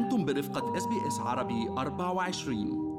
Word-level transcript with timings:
أنتم 0.00 0.24
برفقة 0.24 0.76
إس 0.76 0.86
بي 0.86 1.06
إس 1.08 1.20
عربي 1.20 1.68
24 1.68 2.90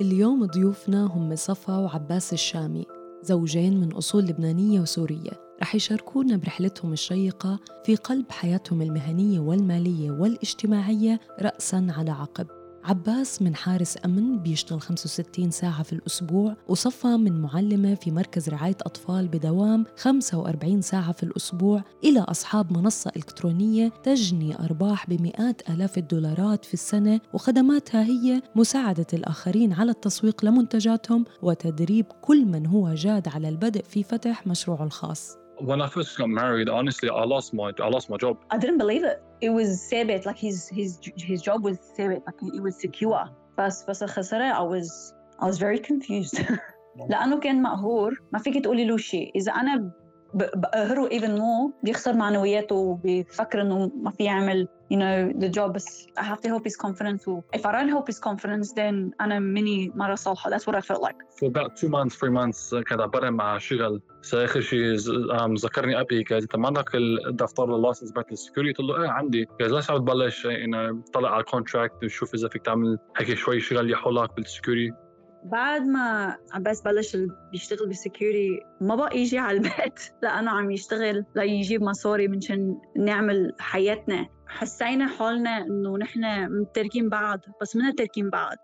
اليوم 0.00 0.46
ضيوفنا 0.46 1.04
هم 1.06 1.36
صفا 1.36 1.76
وعباس 1.76 2.32
الشامي 2.32 2.86
زوجين 3.22 3.80
من 3.80 3.92
أصول 3.92 4.24
لبنانية 4.24 4.80
وسورية. 4.80 5.30
رح 5.62 5.74
يشاركونا 5.74 6.36
برحلتهم 6.36 6.92
الشيقة 6.92 7.58
في 7.84 7.96
قلب 7.96 8.30
حياتهم 8.30 8.82
المهنية 8.82 9.40
والمالية 9.40 10.10
والاجتماعية 10.10 11.20
رأساً 11.40 11.86
على 11.98 12.10
عقب. 12.10 12.46
عباس 12.84 13.42
من 13.42 13.54
حارس 13.54 13.98
أمن 14.04 14.38
بيشتغل 14.38 14.80
65 14.80 15.50
ساعة 15.50 15.82
في 15.82 15.92
الأسبوع 15.92 16.56
وصفا 16.68 17.06
من 17.06 17.40
معلمة 17.40 17.94
في 17.94 18.10
مركز 18.10 18.48
رعاية 18.48 18.76
أطفال 18.82 19.28
بدوام 19.28 19.84
45 19.96 20.82
ساعة 20.82 21.12
في 21.12 21.22
الأسبوع 21.22 21.84
إلى 22.04 22.20
أصحاب 22.20 22.72
منصة 22.72 23.12
إلكترونية 23.16 23.88
تجني 23.88 24.58
أرباح 24.58 25.10
بمئات 25.10 25.70
آلاف 25.70 25.98
الدولارات 25.98 26.64
في 26.64 26.74
السنة 26.74 27.20
وخدماتها 27.34 28.02
هي 28.02 28.42
مساعدة 28.56 29.06
الآخرين 29.12 29.72
على 29.72 29.90
التسويق 29.90 30.44
لمنتجاتهم 30.44 31.24
وتدريب 31.42 32.06
كل 32.22 32.46
من 32.46 32.66
هو 32.66 32.94
جاد 32.94 33.28
على 33.28 33.48
البدء 33.48 33.82
في 33.82 34.02
فتح 34.02 34.46
مشروعه 34.46 34.84
الخاص. 34.84 35.41
when 35.59 35.81
I 35.81 35.87
first 35.87 36.17
got 36.17 36.29
married, 36.29 36.69
honestly, 36.69 37.09
I 37.09 37.23
lost 37.35 37.53
my 37.53 37.71
I 37.87 37.89
lost 37.95 38.09
my 38.09 38.17
job. 38.17 38.35
I 38.51 38.57
didn't 38.57 38.77
believe 38.77 39.03
it. 39.03 39.17
It 39.41 39.49
was 39.49 39.89
ثابت 39.91 40.25
like 40.25 40.37
his 40.37 40.69
his 40.69 40.99
his 41.29 41.41
job 41.41 41.63
was 41.63 41.77
ثابت 41.97 42.21
like 42.27 42.55
it 42.57 42.61
was 42.61 42.75
secure. 42.81 43.29
بس 43.57 43.85
بس 43.89 44.03
الخسارة 44.03 44.53
I 44.53 44.63
was 44.73 45.13
I 45.41 45.45
was 45.45 45.57
very 45.57 45.79
confused. 45.79 46.41
لأنه 47.09 47.39
كان 47.39 47.61
مقهور 47.61 48.21
ما 48.33 48.39
فيك 48.39 48.63
تقولي 48.63 48.85
له 48.85 48.97
شيء 48.97 49.31
إذا 49.35 49.51
أنا 49.51 49.91
ب- 50.33 50.59
بقهره 50.61 51.09
even 51.09 51.39
more 51.39 51.73
بيخسر 51.83 52.13
معنوياته 52.13 52.75
وبيفكر 52.75 53.61
إنه 53.61 53.91
ما 53.95 54.11
في 54.11 54.23
يعمل 54.23 54.67
you 54.92 54.98
know 54.98 55.32
the 55.42 55.48
job 55.48 55.70
بس 55.72 56.06
I 56.18 56.22
have 56.22 56.40
to 56.40 56.48
help 56.48 56.64
his 56.64 56.76
confidence 56.76 57.28
و 57.28 57.42
if 57.56 57.60
I 57.60 57.72
don't 57.72 57.88
help 57.88 58.06
his 58.12 58.20
confidence 58.20 58.72
then 58.72 59.10
أنا 59.20 59.38
مني 59.38 59.92
مرة 59.94 60.14
صالحة. 60.14 60.50
That's 60.50 60.66
what 60.66 60.74
I 60.74 60.80
felt 60.80 61.02
like. 61.02 61.16
For 61.40 61.46
about 61.46 61.76
two 61.76 61.88
months, 61.88 62.14
three 62.16 62.30
months 62.30 62.74
كنت 62.74 63.00
عبالي 63.00 63.30
مع 63.30 63.58
شغل. 63.58 64.02
آخر 64.34 64.60
شيء 64.60 64.96
ذكرني 65.64 66.00
أبي 66.00 66.22
قال 66.22 66.42
أنت 66.42 66.56
ما 66.56 66.66
عندك 66.66 66.94
الدفتر 66.94 67.76
ال 67.76 67.80
licence 67.80 68.10
تبعت 68.10 68.32
ال 68.32 68.36
security 68.36 68.72
قلت 68.72 68.88
له 68.88 69.02
إيه 69.02 69.08
عندي. 69.08 69.48
قال 69.60 69.74
ليش 69.74 69.90
عم 69.90 69.98
تبلش؟ 69.98 70.46
إنه 70.46 71.02
طلع 71.12 71.30
على 71.30 71.40
ال 71.40 71.47
contract 71.47 72.04
وشوف 72.04 72.34
إذا 72.34 72.48
فيك 72.48 72.62
تعمل 72.62 72.98
هيك 73.16 73.34
شوي 73.34 73.60
شغل 73.60 73.90
يحولك 73.90 74.36
بال 74.36 74.47
security 74.47 74.92
بعد 75.44 75.82
ما 75.82 76.36
عباس 76.52 76.82
بلش 76.82 77.16
بيشتغل 77.52 77.88
بال 77.88 78.02
security 78.02 78.60
ما 78.80 78.94
بقى 78.94 79.18
يجي 79.18 79.38
على 79.38 79.56
البيت. 79.56 80.00
لأنه 80.22 80.50
عم 80.50 80.70
يشتغل 80.70 81.24
ليجيب 81.36 81.82
مصاري 81.82 82.28
منشان 82.28 82.76
نعمل 82.96 83.52
حياتنا. 83.58 84.28
حسينا 84.52 85.06
حالنا 85.06 85.58
إنه 85.58 85.98
نحن 85.98 86.48
متركين 86.60 87.08
بعض 87.08 87.40
بس 87.60 87.76
متركين 87.76 88.30
بعض. 88.30 88.56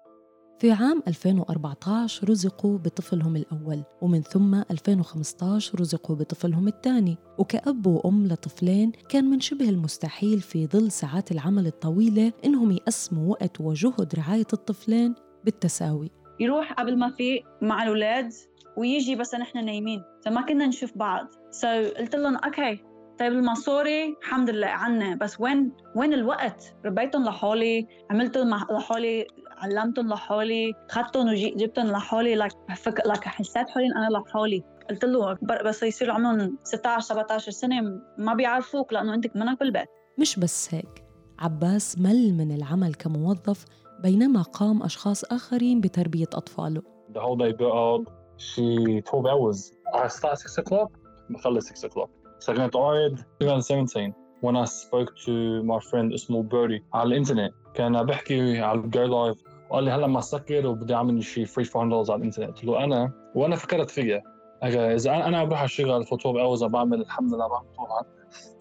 في 0.61 0.73
عام 0.73 1.03
2014 1.09 2.29
رزقوا 2.31 2.79
بطفلهم 2.79 3.37
الأول 3.37 3.83
ومن 4.03 4.23
ثم 4.23 4.55
2015 4.55 5.81
رزقوا 5.81 6.17
بطفلهم 6.17 6.69
الثاني. 6.69 7.17
وكأب 7.39 7.87
وأم 7.87 8.27
لطفلين 8.27 8.93
كان 9.09 9.25
من 9.25 9.41
شبه 9.41 9.69
المستحيل 9.69 10.41
في 10.41 10.67
ظل 10.67 10.91
ساعات 10.91 11.33
العمل 11.33 11.67
الطويلة 11.67 12.33
إنهم 12.45 12.71
يقسموا 12.71 13.31
وقت 13.31 13.61
وجهد 13.61 14.15
رعاية 14.15 14.47
الطفلين 14.53 15.15
بالتساوي. 15.45 16.11
يروح 16.41 16.73
قبل 16.73 16.99
ما 16.99 17.11
في 17.11 17.43
مع 17.63 17.83
الأولاد 17.83 18.33
ويجي 18.77 19.17
بس 19.17 19.35
نحن 19.35 19.65
نايمين 19.65 20.03
فما 20.25 20.43
كنا 20.43 20.67
نشوف 20.67 20.99
بعض. 20.99 21.27
So 21.61 21.67
قلت 21.99 22.17
لهم 22.17 22.37
أوكي 22.37 22.88
طيب 23.21 23.33
المصاري 23.33 24.17
الحمد 24.23 24.51
لله 24.51 24.67
عنا. 24.67 25.15
بس 25.15 25.41
وين 25.41 25.73
وين 25.97 26.13
الوقت؟ 26.13 26.75
ربيتهم 26.85 27.25
لحالي 27.25 27.87
عملتهم 28.11 28.51
لحالي 28.51 29.27
علمتهم 29.59 30.09
لحالي 30.09 30.73
اخذتهم 30.91 31.29
وجبتهم 31.29 31.87
لحالي. 31.87 32.35
لك 32.35 32.53
فك... 32.77 33.07
لك 33.07 33.25
حسيت 33.25 33.69
حالي 33.69 33.87
أنا 33.87 34.19
لحالي. 34.19 34.63
قلت 34.91 35.05
له 35.05 35.39
بس 35.65 35.83
يصير 35.83 36.11
عمرهم 36.11 36.59
16 36.65 37.07
17 37.07 37.53
سنة 37.53 37.81
ما 38.19 38.35
بيعرفوك 38.35 38.93
لأنه 38.93 39.15
انت 39.15 39.37
منك 39.37 39.59
بالبيت. 39.61 39.89
مش 40.19 40.39
بس 40.39 40.75
هيك. 40.75 41.05
عباس 41.39 41.99
مل 41.99 42.35
من 42.35 42.55
العمل 42.55 42.95
كموظف 42.95 43.65
بينما 44.03 44.43
قام 44.43 44.83
أشخاص 44.83 45.25
آخرين 45.25 45.81
بتربية 45.81 46.27
أطفاله. 46.35 46.83
The 47.15 47.21
whole 47.21 47.39
day 47.39 48.09
شي 48.39 48.99
12 48.99 49.25
hours. 49.25 49.73
I 49.95 50.09
start 50.09 50.35
6 50.35 50.63
o'clock. 50.63 50.89
بخلص 51.31 51.67
6 51.73 51.89
o'clock. 51.89 52.18
سكنت 52.39 52.75
قاعد 52.75 53.19
2017 53.43 54.13
when 54.41 54.57
I 54.57 54.65
spoke 54.65 55.11
to 55.27 55.63
my 55.63 55.81
friend 55.91 56.15
اسمه 56.15 56.43
بيردي 56.43 56.85
على 56.95 57.09
الإنترنت 57.09 57.53
كان 57.75 58.03
بحكي 58.03 58.61
على 58.61 58.81
الجو 58.81 59.05
لايف 59.05 59.37
وقال 59.71 59.85
لي 59.85 59.91
هلا 59.91 60.07
ما 60.07 60.21
سكر 60.21 60.67
وبدي 60.67 60.95
أعمل 60.95 61.25
شيء 61.25 61.45
three 61.45 61.65
400 61.77 61.91
دولار 61.91 62.13
على 62.13 62.19
الإنترنت. 62.19 62.49
قلت 62.49 62.65
له 62.65 62.85
أنا؟ 62.85 63.13
وأنا 63.35 63.57
فكرت 63.57 63.91
فيها. 63.91 64.23
إذا 64.65 65.11
أنا 65.11 65.29
أنا 65.29 65.45
بروح 65.45 65.63
أشتغل 65.63 66.07
for 66.07 66.13
12 66.13 66.59
hours 66.59 66.65
بعمل 66.65 67.01
الحمد 67.01 67.35
لله 67.35 67.49
بعمل 67.49 67.67
طبعا. 67.77 68.03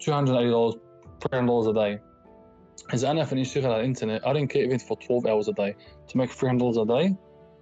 280 0.08 0.50
دولار 0.50 0.72
300 1.20 1.46
dollars 1.46 1.66
a 1.66 1.74
day. 1.74 2.02
إذا 2.94 3.10
أنا 3.10 3.24
فيني 3.24 3.42
أشتغل 3.42 3.66
على 3.66 3.80
الإنترنت 3.80 4.22
I 4.22 4.28
didn't 4.28 4.50
care 4.52 4.64
even 4.64 4.78
for 4.78 4.96
12 5.06 5.26
hours 5.26 5.48
a 5.48 5.52
day. 5.52 5.74
To 6.08 6.18
make 6.18 6.30
300 6.30 6.58
dollars 6.58 6.76
a 6.76 6.86
day 6.86 7.14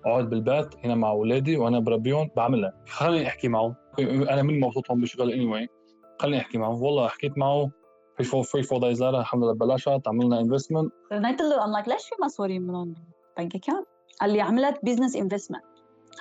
اقعد 0.06 0.30
بالبيت 0.30 0.66
هنا 0.84 0.94
مع 0.94 1.10
اولادي 1.10 1.56
وأنا 1.56 1.78
بربيهم 1.78 2.30
بعملها. 2.36 2.72
خليني 2.86 3.26
أحكي 3.26 3.48
معه 3.48 3.76
أنا 3.98 4.42
من 4.42 4.60
مبسوط 4.60 4.90
هون 4.90 5.00
بشغل 5.00 5.32
anyway. 5.32 5.75
خليني 6.18 6.38
أحكي 6.40 6.58
معه. 6.58 6.82
والله 6.82 7.08
حكيت 7.08 7.38
معه. 7.38 7.70
3 8.18 8.38
4 8.38 8.42
3 8.44 8.76
4 8.76 8.94
days 8.94 8.98
later 8.98 9.20
الحمد 9.20 9.42
لله 9.42 9.54
بلشت 9.54 10.08
عملنا 10.08 10.40
investment 10.40 10.92
رنيت 11.12 11.40
له 11.40 11.56
I'm 11.56 11.82
like 11.82 11.88
ليش 11.88 12.02
في 12.02 12.14
مصاري 12.24 12.58
من 12.58 12.94
bank 13.38 13.56
account؟ 13.56 13.86
قال 14.20 14.32
لي 14.32 14.40
عملت 14.40 14.78
business 14.82 15.16
investment 15.16 15.62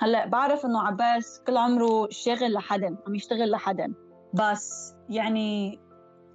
هلأ 0.02 0.26
بعرف 0.26 0.66
إنه 0.66 0.82
عباس 0.82 1.42
كل 1.46 1.56
عمره 1.56 2.08
شاغل 2.10 2.52
لحدا 2.52 2.96
عم 3.06 3.14
يشتغل 3.14 3.50
لحدا. 3.50 3.94
بس 4.34 4.94
يعني 5.10 5.80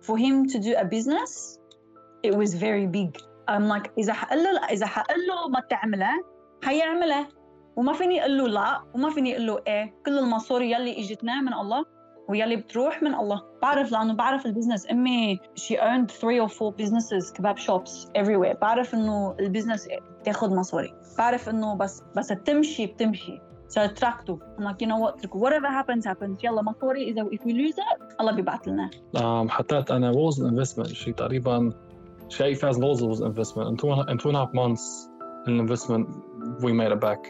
for 0.01 0.17
him 0.17 0.51
to 0.53 0.57
do 0.59 0.75
a 0.77 0.85
business 0.85 1.59
it 2.27 2.35
was 2.35 2.55
very 2.55 2.87
big. 2.87 3.21
I'm 3.49 3.67
like 3.67 3.91
إذا 3.97 4.13
حقول 4.13 4.43
له 4.43 4.65
إذا 4.65 4.85
حقول 4.85 5.27
له 5.27 5.49
ما 5.49 5.59
تعملها 5.59 6.23
حيعملها 6.63 7.27
وما 7.75 7.93
فيني 7.93 8.21
أقول 8.21 8.37
له 8.37 8.47
لا 8.47 8.83
وما 8.95 9.09
فيني 9.09 9.33
أقول 9.33 9.47
له 9.47 9.61
إيه. 9.67 9.93
كل 10.05 10.19
المصاري 10.19 10.71
يلي 10.71 10.99
اجتنا 10.99 11.41
من 11.41 11.53
الله 11.53 11.85
ويلي 12.29 12.55
بتروح 12.55 13.03
من 13.03 13.13
الله 13.13 13.41
بعرف 13.61 13.91
لأنه 13.91 14.13
بعرف 14.13 14.45
ال 14.45 14.50
business 14.50 14.91
امي 14.91 15.39
she 15.59 15.73
owned 15.73 16.11
three 16.11 16.39
or 16.39 16.49
four 16.49 16.71
businesses 16.83 17.33
كباب 17.33 17.59
shops 17.59 18.07
everywhere 18.17 18.59
بعرف 18.61 18.93
انه 18.93 19.35
ال 19.39 19.45
business 19.45 19.87
تاخذ 20.23 20.55
مصاري 20.55 20.93
بعرف 21.17 21.49
انه 21.49 21.75
بس 21.75 22.03
بس 22.17 22.27
تمشي 22.27 22.85
بتمشي 22.85 23.41
so 23.69 23.93
تركته 23.93 24.39
I'm 24.57 24.63
like 24.63 24.81
you 24.81 24.87
know 24.87 24.97
what 24.97 25.15
whatever 25.31 25.67
happens 25.67 26.05
happens 26.05 26.43
يلا 26.43 26.61
مصاري 26.61 27.03
اذا 27.03 27.23
if 27.23 27.41
we 27.45 27.51
lose 27.51 27.75
it 27.75 28.19
الله 28.19 28.31
بيبعث 28.31 28.67
لنا 28.67 28.89
um, 29.17 29.49
حطيت 29.49 29.91
what 29.91 30.15
was 30.15 30.37
the 30.37 30.47
investment 30.47 30.93
شيء 30.93 31.13
تقريبا 31.13 31.73
شيء 32.29 32.53
8000 32.53 32.81
dollars 32.81 33.01
was 33.01 33.21
investment 33.21 33.67
in 33.69 33.77
two, 33.77 34.11
in 34.11 34.17
two 34.17 34.29
and 34.29 34.37
a 34.37 34.45
half 34.45 34.53
months 34.53 35.09
an 35.47 35.59
investment 35.59 36.07
we 36.63 36.71
made 36.71 36.91
it 36.91 37.01
back 37.01 37.21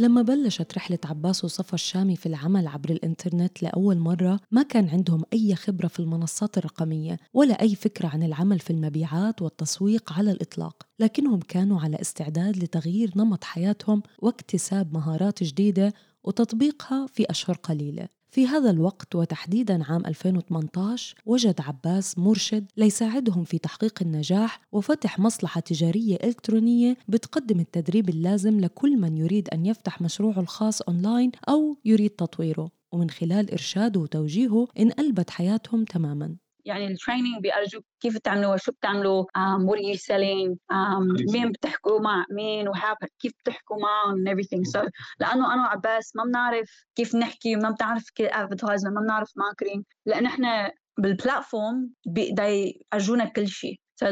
لما 0.00 0.22
بلشت 0.22 0.74
رحلة 0.76 0.98
عباس 1.04 1.44
وصفا 1.44 1.74
الشامي 1.74 2.16
في 2.16 2.26
العمل 2.26 2.66
عبر 2.66 2.90
الإنترنت 2.90 3.62
لأول 3.62 3.98
مرة 3.98 4.40
ما 4.50 4.62
كان 4.62 4.88
عندهم 4.88 5.22
أي 5.32 5.54
خبرة 5.54 5.88
في 5.88 6.00
المنصات 6.00 6.58
الرقمية 6.58 7.16
ولا 7.34 7.60
أي 7.60 7.74
فكرة 7.74 8.08
عن 8.08 8.22
العمل 8.22 8.58
في 8.58 8.70
المبيعات 8.70 9.42
والتسويق 9.42 10.12
على 10.12 10.30
الإطلاق 10.30 10.82
لكنهم 11.00 11.40
كانوا 11.40 11.80
على 11.80 12.00
استعداد 12.00 12.56
لتغيير 12.56 13.12
نمط 13.16 13.44
حياتهم 13.44 14.02
واكتساب 14.18 14.94
مهارات 14.94 15.42
جديدة 15.42 15.92
وتطبيقها 16.24 17.06
في 17.06 17.30
أشهر 17.30 17.56
قليلة. 17.56 18.19
في 18.30 18.46
هذا 18.46 18.70
الوقت 18.70 19.14
وتحديدا 19.14 19.84
عام 19.84 20.06
2018 20.06 21.14
وجد 21.26 21.60
عباس 21.60 22.18
مرشد 22.18 22.66
ليساعدهم 22.76 23.44
في 23.44 23.58
تحقيق 23.58 23.98
النجاح 24.02 24.60
وفتح 24.72 25.18
مصلحة 25.18 25.60
تجارية 25.60 26.18
إلكترونية 26.24 26.96
بتقدم 27.08 27.60
التدريب 27.60 28.08
اللازم 28.08 28.60
لكل 28.60 28.96
من 29.00 29.16
يريد 29.16 29.48
أن 29.48 29.66
يفتح 29.66 30.00
مشروعه 30.00 30.40
الخاص 30.40 30.82
أونلاين 30.82 31.32
أو 31.48 31.76
يريد 31.84 32.10
تطويره 32.10 32.70
ومن 32.92 33.10
خلال 33.10 33.50
إرشاده 33.50 34.00
وتوجيهه 34.00 34.68
انقلبت 34.78 35.30
حياتهم 35.30 35.84
تماماً. 35.84 36.36
يعني 36.64 36.86
ال 36.86 36.92
training 36.92 37.42
بيفرجوك 37.42 37.84
كيف 38.00 38.18
تعملوا 38.18 38.56
شو 38.56 38.72
بتعملوا 38.72 39.24
um, 39.24 39.66
what 39.66 39.78
are 39.78 39.92
you 39.92 39.98
selling 39.98 40.56
um, 40.72 41.32
مين 41.32 41.52
بتحكوا 41.52 42.00
مع 42.00 42.24
مين 42.30 42.68
وحاب 42.68 42.96
كيف 43.18 43.32
بتحكوا 43.44 43.76
معهم 43.82 44.14
and 44.16 44.28
everything. 44.28 44.64
So 44.70 44.88
لأنه 45.20 45.54
أنا 45.54 45.62
وعباس 45.62 46.16
ما 46.16 46.24
بنعرف 46.24 46.70
كيف 46.94 47.14
نحكي 47.14 47.56
ما 47.56 47.70
بنعرف 47.70 48.10
كيف 48.14 48.28
advertisement 48.30 48.92
ما 48.92 49.00
بنعرف 49.00 49.30
ماركتينج 49.36 49.84
لأن 50.06 50.26
إحنا 50.26 50.72
بالبلاتفورم 50.98 51.92
بيقدروا 52.06 52.48
يأرجونا 52.92 53.24
كل 53.24 53.48
شيء. 53.48 53.80
So 54.02 54.06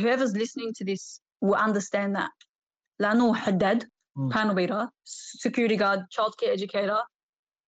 whoever's 0.00 0.32
listening 0.34 0.72
to 0.78 0.84
this 0.84 1.20
will 1.40 1.58
understand 1.66 2.16
that. 2.16 2.32
لأنه 3.00 3.34
حداد 3.34 3.88
مم. 4.16 4.30
كانوا 4.30 4.54
بيرا 4.54 4.88
security 5.46 5.76
guard 5.76 6.00
child 6.10 6.34
care 6.42 6.52
educator 6.52 7.02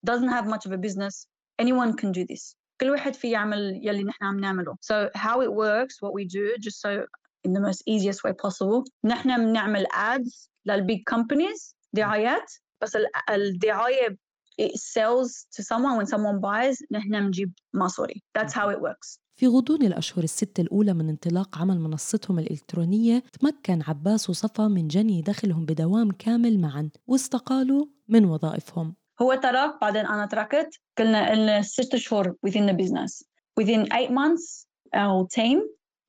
doesn't 0.06 0.30
have 0.30 0.48
much 0.48 0.66
of 0.66 0.72
a 0.72 0.78
business. 0.78 1.28
Anyone 1.60 1.94
can 1.98 2.12
do 2.12 2.26
this. 2.26 2.56
كل 2.82 2.90
واحد 2.90 3.14
فيه 3.14 3.32
يعمل 3.32 3.80
يلي 3.84 4.04
نحن 4.04 4.26
عم 4.26 4.40
نعمله. 4.40 4.76
So 4.82 5.10
how 5.16 5.42
it 5.42 5.52
works 5.52 5.96
what 6.02 6.14
we 6.14 6.26
do 6.26 6.58
just 6.60 6.80
so 6.82 7.06
in 7.48 7.54
the 7.54 7.60
most 7.60 7.82
easiest 7.88 8.24
way 8.24 8.34
possible. 8.34 8.84
نحن 9.04 9.38
بنعمل 9.38 9.86
ads 9.88 10.50
للبيج 10.66 11.00
companies 11.16 11.76
دعايات. 11.94 12.52
بس 12.82 12.98
الدعاية 13.30 14.18
it 14.62 14.72
sells 14.72 15.46
to 15.56 15.64
someone 15.64 15.98
when 15.98 16.06
someone 16.06 16.40
buys 16.42 16.84
نحن 16.92 17.12
بنجيب 17.12 17.52
مصاري 17.74 18.24
that's 18.38 18.54
how 18.54 18.70
it 18.70 18.80
works. 18.82 19.20
في 19.36 19.48
غضون 19.48 19.84
الأشهر 19.84 20.24
الستة 20.24 20.62
الأولى 20.62 20.94
من 20.94 21.10
انطلاق 21.10 21.58
عمل 21.58 21.80
منصتهم 21.80 22.40
الإلكترونية 22.40 23.24
تمكن 23.40 23.82
عباس 23.88 24.30
وصفا 24.30 24.68
من 24.68 24.88
جني 24.88 25.22
دخلهم 25.22 25.66
بدوام 25.66 26.12
كامل 26.12 26.60
معا 26.60 26.90
واستقالوا 27.08 27.86
من 28.08 28.26
وظائفهم. 28.26 28.96
هو 29.23 29.35
ترك 29.35 29.81
بعدين 29.81 30.07
أنا 30.07 30.27
تركت 30.27 30.69
كلنا 30.99 31.35
لنا 31.35 31.63
ست 31.63 31.97
شهور 31.97 32.37
within 32.47 32.67
the 32.67 32.75
business 32.75 33.23
within 33.61 33.93
eight 33.93 34.11
months 34.11 34.67
our 34.95 35.27
team 35.29 35.63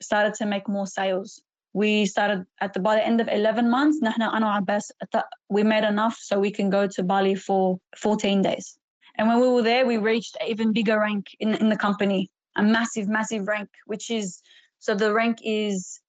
started 0.04 0.34
to 0.34 0.46
make 0.46 0.68
more 0.68 0.88
sales 0.88 1.42
we 1.74 2.06
started 2.06 2.46
at 2.62 2.74
the 2.74 2.80
by 2.80 2.96
the 2.96 3.06
end 3.06 3.22
of 3.22 3.28
11 3.28 3.70
months 3.70 4.04
نحن 4.04 4.22
أنا 4.22 4.46
وعباس 4.46 4.92
we 5.54 5.64
made 5.64 5.84
enough 5.84 6.18
so 6.18 6.40
we 6.40 6.52
can 6.52 6.70
go 6.70 6.88
to 6.88 7.04
Bali 7.04 7.36
for 7.36 7.78
14 7.98 8.42
days 8.42 8.78
and 9.18 9.28
when 9.28 9.40
we 9.40 9.48
were 9.48 9.64
there 9.64 9.86
we 9.86 9.98
reached 9.98 10.38
an 10.42 10.48
even 10.48 10.74
bigger 10.74 11.00
rank 11.00 11.26
in, 11.40 11.56
in 11.56 11.70
the 11.70 11.78
company 11.78 12.30
a 12.56 12.64
massive, 12.64 13.08
massive 13.08 13.48
rank, 13.48 13.70
which 13.86 14.10
is 14.10 14.42
so 14.80 14.96
the 14.96 15.14
rank 15.14 15.40
is 15.44 16.00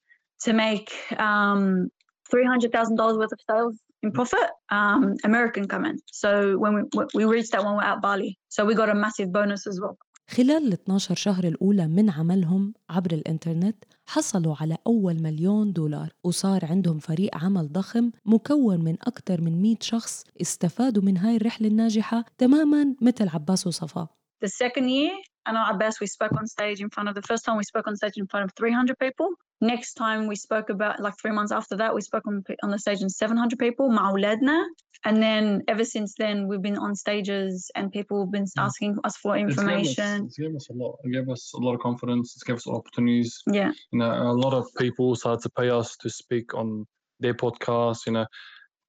to 0.42 0.52
make 0.52 0.92
um, 1.18 1.90
$300,000 2.32 3.18
worth 3.18 3.32
of 3.32 3.40
sales 3.48 3.76
in 4.03 4.12
profit, 4.12 4.50
um, 4.71 5.15
American 5.24 5.68
come 5.68 5.86
in. 5.86 5.98
So 6.21 6.57
when 6.57 6.71
we, 6.75 7.03
we 7.18 7.24
reached 7.25 7.51
that 7.53 7.62
we 7.63 7.71
we're 7.71 7.83
at 7.83 8.01
Bali. 8.01 8.38
So 8.50 8.65
we 8.65 8.74
got 8.75 8.89
a 8.89 8.95
massive 8.95 9.31
bonus 9.31 9.68
as 9.68 9.80
well. 9.81 9.98
خلال 10.27 10.68
ال 10.68 10.74
12 10.74 11.15
شهر 11.15 11.44
الأولى 11.44 11.88
من 11.88 12.09
عملهم 12.09 12.74
عبر 12.89 13.12
الإنترنت 13.12 13.75
حصلوا 14.06 14.56
على 14.62 14.77
أول 14.88 15.21
مليون 15.21 15.74
دولار 15.74 16.13
وصار 16.24 16.65
عندهم 16.65 17.00
فريق 17.00 17.38
عمل 17.38 17.71
ضخم 17.71 18.12
مكون 18.25 18.83
من 18.83 18.95
أكثر 19.01 19.42
من 19.42 19.62
100 19.62 19.75
شخص 19.81 20.24
استفادوا 20.42 21.03
من 21.03 21.18
هاي 21.18 21.36
الرحلة 21.36 21.68
الناجحة 21.68 22.25
تماما 22.38 22.95
مثل 23.01 23.30
عباس 23.30 23.68
وصفا 23.68 24.07
The 24.40 24.48
second 24.48 24.90
year, 24.90 25.12
I 25.46 25.52
know 25.52 25.64
at 25.66 25.78
best 25.78 26.00
we 26.00 26.06
spoke 26.06 26.32
on 26.36 26.46
stage 26.46 26.80
in 26.80 26.90
front 26.90 27.08
of 27.08 27.14
the 27.14 27.22
first 27.22 27.44
time 27.44 27.56
we 27.56 27.64
spoke 27.64 27.86
on 27.86 27.96
stage 27.96 28.14
in 28.16 28.26
front 28.26 28.44
of 28.44 28.52
300 28.56 28.98
people. 28.98 29.30
Next 29.60 29.94
time 29.94 30.26
we 30.26 30.36
spoke 30.36 30.68
about 30.68 31.00
like 31.00 31.14
three 31.20 31.30
months 31.30 31.52
after 31.52 31.76
that, 31.76 31.94
we 31.94 32.02
spoke 32.02 32.26
on, 32.26 32.44
on 32.62 32.70
the 32.70 32.78
stage 32.78 33.00
in 33.00 33.08
700 33.08 33.58
people, 33.58 33.88
Mauledna. 33.88 34.64
And 35.04 35.22
then 35.22 35.62
ever 35.68 35.84
since 35.84 36.14
then, 36.18 36.48
we've 36.48 36.60
been 36.60 36.76
on 36.76 36.94
stages 36.94 37.70
and 37.74 37.90
people 37.90 38.24
have 38.24 38.32
been 38.32 38.44
mm. 38.44 38.62
asking 38.62 38.98
us 39.04 39.16
for 39.16 39.36
information. 39.36 40.26
It 40.26 40.36
gave 40.36 40.36
us, 40.36 40.38
it 40.38 40.42
gave 40.42 40.56
us 40.56 40.68
a 40.68 40.72
lot. 40.74 40.96
It 41.04 41.12
gave 41.12 41.28
us 41.30 41.52
a 41.54 41.58
lot 41.58 41.74
of 41.74 41.80
confidence. 41.80 42.36
It 42.36 42.46
gave 42.46 42.56
us 42.56 42.66
opportunities. 42.66 43.40
Yeah. 43.50 43.72
You 43.92 44.00
know, 44.00 44.10
a 44.10 44.36
lot 44.44 44.52
of 44.52 44.66
people 44.78 45.14
started 45.14 45.42
to 45.42 45.50
pay 45.50 45.70
us 45.70 45.96
to 45.98 46.10
speak 46.10 46.52
on 46.54 46.84
their 47.20 47.34
podcast, 47.34 48.06
you 48.06 48.12
know, 48.12 48.26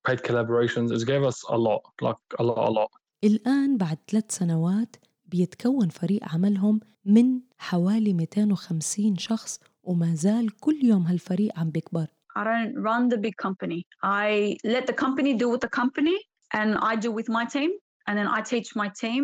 paid 0.06 0.20
collaborations. 0.20 0.92
It 0.92 1.06
gave 1.06 1.24
us 1.24 1.44
a 1.50 1.58
lot, 1.58 1.82
like 2.02 2.18
a 2.40 2.44
lot, 2.44 2.58
a 2.58 2.72
lot. 2.72 2.92
الآن 3.24 3.78
بعد 3.78 3.98
ثلاث 4.08 4.32
سنوات 4.32 4.96
بيتكون 5.33 5.89
فريق 5.89 6.21
عملهم 6.35 6.81
من 7.05 7.41
حوالي 7.59 8.15
250 8.15 9.17
شخص 9.17 9.61
وما 9.83 10.15
زال 10.15 10.57
كل 10.61 10.85
يوم 10.85 11.03
هالفريق 11.03 11.59
عم 11.59 11.71
بيكبر 11.71 12.07
I 12.39 12.45
don't 12.45 12.75
run 12.89 13.03
the 13.15 13.19
big 13.27 13.37
company. 13.47 13.81
I 14.03 14.57
let 14.75 14.85
the 14.91 14.97
company 15.05 15.33
do 15.43 15.47
with 15.53 15.63
the 15.67 15.73
company 15.81 16.19
and 16.59 16.69
I 16.91 16.97
do 17.05 17.11
with 17.19 17.29
my 17.39 17.45
team 17.55 17.71
and 18.07 18.15
then 18.19 18.29
I 18.39 18.41
teach 18.53 18.69
my 18.83 18.89
team 19.03 19.23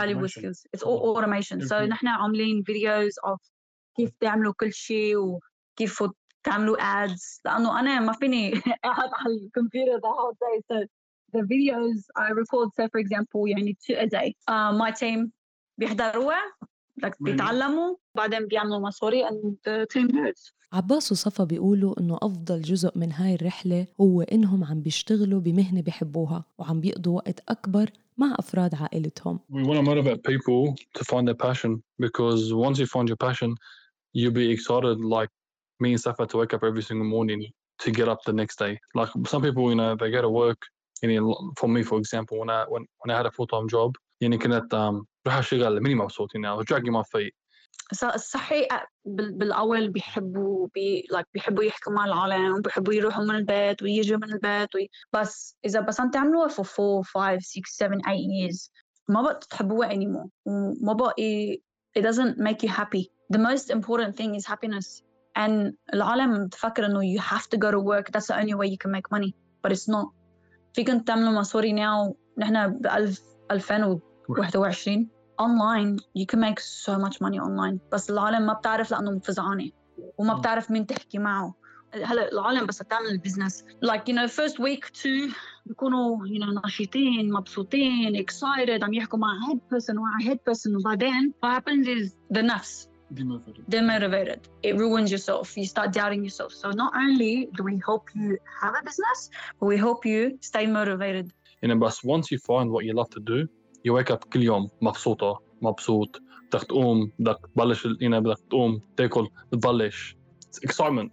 valuable 0.00 0.28
skills. 0.36 0.58
It's 0.72 0.84
all 0.88 1.00
automation. 1.16 1.56
So 1.70 1.76
نحن 1.80 2.06
عاملين 2.06 2.64
videos 2.70 3.30
of 3.30 3.38
كيف 3.96 4.10
تعملوا 4.20 4.52
كل 4.52 4.72
شيء 4.72 5.16
وكيف 5.16 6.02
تعملوا 6.44 6.76
ads 6.76 7.40
لأنه 7.44 7.80
أنا 7.80 8.00
ما 8.00 8.12
فيني 8.12 8.52
أقعد 8.84 9.10
على 9.12 9.34
الكمبيوتر 9.34 9.98
the 9.98 10.12
whole 10.12 10.32
day. 10.32 10.62
So 10.68 10.86
the 11.32 11.42
videos 11.42 11.98
I 12.16 12.30
record 12.30 12.68
say 12.76 12.88
for 12.92 13.00
example 13.00 13.46
يعني 13.46 13.76
two 13.86 13.94
a 13.94 14.06
day 14.06 14.34
uh, 14.48 14.72
my 14.72 14.90
team 14.90 15.30
بيحضروها 15.78 16.40
بيتعلموا 17.20 17.96
بعدين 18.14 18.46
بيعملوا 18.46 18.78
مصاري 18.78 19.28
and 19.28 19.54
the 19.66 19.86
team 19.94 20.08
hurts 20.12 20.52
عباس 20.72 21.12
وصفا 21.12 21.44
بيقولوا 21.44 22.00
إنه 22.00 22.18
أفضل 22.22 22.62
جزء 22.62 22.98
من 22.98 23.12
هاي 23.12 23.34
الرحلة 23.34 23.86
هو 24.00 24.22
إنهم 24.22 24.64
عم 24.64 24.80
بيشتغلوا 24.80 25.40
بمهنة 25.40 25.82
بيحبوها 25.82 26.44
وعم 26.58 26.80
بيقضوا 26.80 27.16
وقت 27.16 27.40
أكبر 27.48 27.90
مع 28.18 28.36
أفراد 28.38 28.74
عائلتهم. 28.74 29.40
We 29.50 29.62
want 29.62 29.76
to 29.76 29.82
motivate 29.82 30.22
people 30.22 30.76
to 30.94 31.04
find 31.04 31.28
their 31.28 31.40
passion 31.48 31.82
because 31.98 32.54
once 32.54 32.78
you 32.78 32.86
find 32.86 33.08
your 33.08 33.16
passion, 33.16 33.54
you'll 34.14 34.38
be 34.44 34.50
excited 34.50 34.98
like 35.16 35.30
me 35.80 35.92
and 35.92 36.00
Safa 36.00 36.26
to 36.26 36.36
wake 36.38 36.54
up 36.54 36.62
every 36.64 36.82
single 36.82 37.08
morning 37.16 37.40
to 37.82 37.90
get 37.90 38.08
up 38.08 38.20
the 38.24 38.32
next 38.32 38.58
day. 38.58 38.78
Like 38.94 39.10
some 39.32 39.42
people, 39.46 39.64
you 39.70 39.76
know, 39.80 39.94
they 40.00 40.10
go 40.10 40.22
to 40.22 40.32
work 40.44 40.60
يعني 41.03 41.19
for 41.59 41.67
me 41.67 41.83
for 41.83 41.97
example 41.99 42.37
when 42.39 42.49
I 42.49 42.65
when, 42.69 42.85
when 42.99 43.11
I 43.11 43.17
had 43.17 43.25
a 43.25 43.31
full 43.31 43.47
time 43.47 43.67
job 43.67 43.91
يعني 44.21 44.37
كنت 44.37 44.75
um, 44.75 45.05
راح 45.27 45.37
اشتغل 45.37 45.79
ماني 45.79 45.95
مبسوط 45.95 46.35
يعني 46.35 46.55
I 46.55 46.59
was 46.59 46.65
dragging 46.65 46.93
my 46.93 47.03
feet 47.03 47.33
صحيح 48.15 48.67
بالاول 49.05 49.89
بيحبوا 49.89 50.67
بي 50.73 51.07
like 51.13 51.25
بيحبوا 51.33 51.63
يحكوا 51.63 51.93
مع 51.93 52.05
العالم 52.05 52.61
بيحبوا 52.61 52.93
يروحوا 52.93 53.23
من 53.23 53.35
البيت 53.35 53.83
ويجوا 53.83 54.17
من 54.17 54.33
البيت 54.33 54.75
وي... 54.75 54.89
بس 55.13 55.57
اذا 55.65 55.79
بس 55.79 55.99
انت 55.99 56.13
تعملوها 56.13 56.47
for 56.47 56.65
4 56.79 57.03
5 57.03 57.39
6 57.39 57.61
7 57.65 57.99
8 57.99 58.17
years 58.17 58.69
ما 59.09 59.21
بقى 59.21 59.39
تحبوها 59.49 59.89
anymore 59.89 60.29
وما 60.45 60.93
بقى 60.93 61.13
it 61.99 62.01
doesn't 62.01 62.37
make 62.37 62.63
you 62.63 62.69
happy 62.69 63.11
the 63.33 63.39
most 63.39 63.69
important 63.69 64.15
thing 64.15 64.35
is 64.35 64.45
happiness 64.45 65.03
and 65.37 65.73
العالم 65.93 66.47
تفكر 66.47 66.85
انه 66.85 67.17
you 67.17 67.21
have 67.21 67.43
to 67.43 67.57
go 67.57 67.71
to 67.71 67.79
work 67.79 68.11
that's 68.11 68.27
the 68.27 68.35
only 68.35 68.53
way 68.53 68.67
you 68.67 68.77
can 68.77 68.91
make 68.91 69.17
money 69.17 69.33
but 69.63 69.71
it's 69.71 69.87
not 69.87 70.07
فيكم 70.74 70.98
تعملوا 70.98 71.32
مصاري 71.32 71.72
now 71.72 72.16
نحن 72.38 72.66
ب 72.68 72.86
2021 73.50 75.08
online 75.40 75.96
you 76.18 76.26
can 76.32 76.38
make 76.38 76.60
so 76.60 76.92
much 77.04 77.16
money 77.16 77.38
online. 77.38 77.78
بس 77.92 78.10
العالم 78.10 78.46
ما 78.46 78.52
بتعرف 78.52 78.90
لأنه 78.90 79.18
فزعانه 79.18 79.70
وما 80.18 80.34
بتعرف 80.34 80.70
مين 80.70 80.86
تحكي 80.86 81.18
معه. 81.18 81.54
هلا 81.94 82.32
العالم 82.32 82.66
بس 82.66 82.78
تعمل 82.78 83.06
ال 83.06 83.12
business 83.12 83.64
like 83.84 84.00
you 84.10 84.14
know 84.14 84.28
first 84.28 84.58
week 84.58 84.84
two 84.86 85.34
بيكونوا 85.66 86.26
you 86.26 86.40
know 86.40 86.66
نشيطين 86.66 87.32
مبسوطين 87.32 88.26
excited 88.26 88.82
عم 88.82 88.94
يحكوا 88.94 89.18
مع 89.18 89.28
head 89.28 89.58
person 89.58 89.90
ومع 89.90 90.18
head 90.22 90.38
person 90.50 90.76
وبعدين 90.80 91.34
what 91.46 91.48
happens 91.48 91.86
is 91.86 92.10
the 92.36 92.40
نفس. 92.42 92.88
Demotivated. 93.20 93.62
demotivated. 93.76 94.40
It 94.62 94.74
ruins 94.76 95.10
yourself. 95.14 95.56
You 95.56 95.66
start 95.74 95.88
doubting 95.92 96.22
yourself. 96.24 96.52
So 96.52 96.66
not 96.70 96.92
only 97.04 97.48
do 97.56 97.62
we 97.68 97.74
help 97.88 98.04
you 98.14 98.38
have 98.62 98.74
a 98.80 98.82
business, 98.88 99.18
but 99.58 99.66
we 99.66 99.76
help 99.86 100.00
you 100.12 100.20
stay 100.40 100.66
motivated. 100.66 101.26
You 101.62 101.68
know, 101.68 101.76
but 101.84 101.94
once 102.04 102.30
you 102.32 102.38
find 102.38 102.66
what 102.74 102.84
you 102.86 102.92
love 103.00 103.10
to 103.10 103.20
do, 103.20 103.38
you 103.84 103.92
wake 103.92 104.10
up 104.10 104.24
كل 104.32 104.42
يوم 104.42 104.68
مبسوطة 104.82 105.42
مبسوط 105.62 106.22
بدك 106.52 106.64
تقوم 106.64 107.12
بدك 107.18 107.38
تبلش 107.54 107.86
you 107.86 108.08
know, 108.10 108.18
بدك 108.18 108.38
تقوم 108.50 108.80
تاكل 108.96 109.28
تبلش 109.52 110.16
It's 110.50 110.68
excitement. 110.68 111.10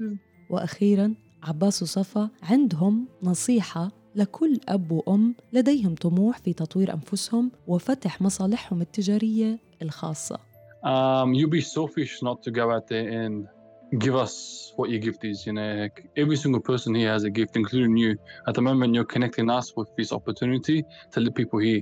وأخيرا 0.50 1.15
عباس 1.44 1.84
وصفا 1.84 2.29
عندهم 2.44 3.08
نصيحة 3.24 3.91
لكل 4.15 4.60
أب 4.68 4.91
وأم 4.91 5.36
لديهم 5.53 5.96
طموح 5.96 6.38
في 6.38 6.53
تطوير 6.53 6.94
أنفسهم 6.94 7.51
وفتح 7.68 8.22
مصالحهم 8.22 8.82
التجارية 8.82 9.60
الخاصة 9.82 10.39
um, 10.83 11.33
you'd 11.33 11.51
be 11.51 11.62
selfish 11.62 12.21
not 12.21 12.43
to 12.43 12.51
go 12.51 12.71
out 12.71 12.88
there 12.88 13.07
and 13.07 13.48
give 13.98 14.15
us 14.15 14.74
what 14.75 14.89
your 14.89 15.00
gift 15.00 15.25
is. 15.25 15.45
You 15.45 15.53
know, 15.53 15.88
every 16.15 16.36
single 16.36 16.62
person 16.62 16.93
here 16.95 17.12
has 17.12 17.24
a 17.24 17.29
gift, 17.29 17.55
including 17.55 17.98
you. 17.98 18.17
At 18.48 18.53
the 18.53 18.62
moment, 18.62 18.93
you're 18.93 19.05
connecting 19.05 19.50
us 19.50 19.75
with 19.75 19.89
this 19.98 20.12
opportunity 20.12 20.86
to 21.12 21.19
the 21.19 21.31
people 21.31 21.59
here. 21.59 21.81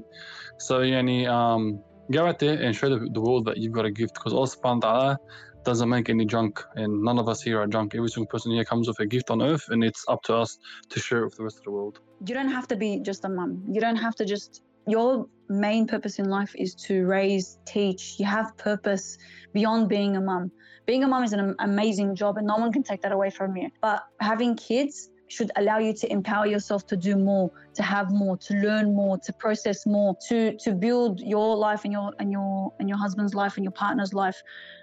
So, 0.58 0.80
yani, 0.80 1.28
um, 1.28 1.84
go 2.12 2.26
out 2.26 2.40
there 2.40 2.62
and 2.62 2.76
show 2.76 2.90
the, 2.90 3.10
the 3.12 3.22
world 3.22 3.46
that 3.46 3.58
you've 3.58 3.74
got 3.74 3.86
a 3.86 3.92
gift 3.92 4.14
because 4.14 4.34
Allah 4.34 4.48
subhanahu 4.48 4.84
wa 4.84 4.92
ta'ala 4.92 5.20
doesn't 5.64 5.90
make 5.90 6.10
any 6.10 6.26
junk 6.26 6.64
and 6.76 7.04
none 7.04 7.20
of 7.20 7.28
us 7.28 7.42
here 7.42 7.60
are 7.60 7.68
junk. 7.68 7.94
Every 7.94 8.10
single 8.10 8.28
person 8.28 8.54
here 8.54 8.64
comes 8.64 8.88
with 8.88 9.00
a 9.02 9.06
gift 9.06 9.30
on 9.30 9.42
earth 9.42 9.66
and 9.70 9.84
it's 9.84 10.06
up 10.08 10.22
to 10.24 10.36
us 10.36 10.58
to 10.90 11.00
share 11.00 11.20
it 11.24 11.26
with 11.26 11.36
the 11.36 11.44
rest 11.44 11.58
of 11.58 11.64
the 11.66 11.72
world. 11.72 12.00
You 12.26 12.34
don't 12.34 12.50
have 12.50 12.68
to 12.70 12.78
be 12.78 13.00
just 13.00 13.26
a 13.26 13.30
mum. 13.30 13.64
You 13.70 13.82
don't 13.82 13.98
have 13.98 14.16
to 14.16 14.26
just 14.26 14.62
your 14.88 15.28
main 15.50 15.88
purpose 15.88 16.20
in 16.20 16.30
life 16.30 16.54
is 16.56 16.76
to 16.76 17.06
raise, 17.06 17.58
teach. 17.66 18.16
You 18.20 18.26
have 18.26 18.58
purpose 18.58 19.18
beyond 19.54 19.90
being 19.90 20.16
a 20.16 20.22
mum. 20.22 20.52
Being 20.86 21.04
a 21.04 21.08
mum 21.08 21.24
is 21.24 21.34
an 21.34 21.56
amazing 21.60 22.16
job 22.16 22.38
and 22.38 22.48
no 22.48 22.56
one 22.56 22.72
can 22.72 22.84
take 22.84 23.02
that 23.02 23.12
away 23.12 23.30
from 23.30 23.56
you. 23.58 23.70
But 23.82 24.04
having 24.20 24.56
kids 24.56 25.10
should 25.35 25.51
allow 25.61 25.79
you 25.87 25.93
to 26.03 26.07
empower 26.19 26.47
yourself 26.55 26.87
to 26.93 26.97
do 27.09 27.17
more, 27.17 27.47
to 27.79 27.83
have 27.95 28.09
more, 28.23 28.37
to 28.37 28.53
learn 28.67 28.87
more, 29.01 29.15
to 29.27 29.33
process 29.45 29.79
more, 29.97 30.11
to 30.29 30.39
to 30.65 30.71
build 30.87 31.15
your 31.35 31.51
life 31.67 31.83
and 31.87 31.93
your 31.97 32.09
and 32.21 32.29
your 32.37 32.73
and 32.79 32.87
your 32.91 32.99
husband's 33.05 33.35
life 33.43 33.55
and 33.57 33.65
your 33.69 33.77
partner's 33.85 34.13
life. 34.25 34.39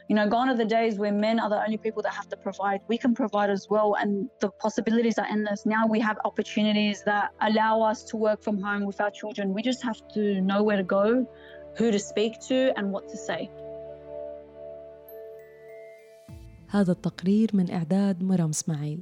You 0.09 0.15
know, 0.17 0.27
gone 0.35 0.47
are 0.51 0.59
the 0.63 0.71
days 0.79 0.93
where 1.01 1.13
men 1.27 1.35
are 1.43 1.51
the 1.55 1.61
only 1.65 1.79
people 1.85 2.01
that 2.05 2.13
have 2.19 2.27
to 2.33 2.37
provide. 2.47 2.79
We 2.93 2.97
can 3.03 3.13
provide 3.23 3.51
as 3.57 3.63
well, 3.73 3.89
and 4.01 4.11
the 4.43 4.49
possibilities 4.65 5.17
are 5.21 5.27
endless. 5.35 5.59
Now 5.75 5.83
we 5.95 5.99
have 6.09 6.17
opportunities 6.29 6.97
that 7.11 7.25
allow 7.49 7.75
us 7.91 7.99
to 8.09 8.15
work 8.27 8.39
from 8.47 8.57
home 8.67 8.83
with 8.89 8.99
our 9.03 9.11
children. 9.19 9.45
We 9.57 9.61
just 9.71 9.81
have 9.89 9.99
to 10.15 10.23
know 10.49 10.59
where 10.67 10.79
to 10.83 10.87
go, 10.99 11.05
who 11.77 11.85
to 11.95 11.99
speak 12.11 12.33
to, 12.49 12.57
and 12.77 12.85
what 12.93 13.03
to 13.13 13.17
say. 13.29 13.43
هذا 16.71 16.91
التقرير 16.91 17.49
من 17.53 17.71
إعداد 17.71 18.23
مرام 18.23 18.49
اسماعيل 18.49 19.01